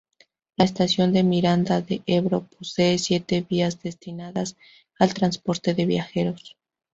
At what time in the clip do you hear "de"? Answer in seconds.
1.13-1.21, 1.83-2.01, 5.75-5.85